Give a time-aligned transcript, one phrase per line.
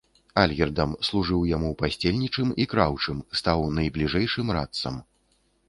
[0.43, 5.01] Альгердам, служыў яму пасцельнічым і краўчым, стаў найбліжэйшым радцам.